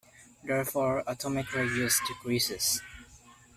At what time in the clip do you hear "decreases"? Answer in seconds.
2.07-2.81